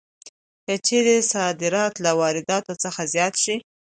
که 0.65 0.73
چېرې 0.87 1.15
صادرات 1.33 1.93
له 2.05 2.11
وارداتو 2.19 2.73
څخه 2.83 3.01
زیات 3.13 3.35
شي 3.43 3.55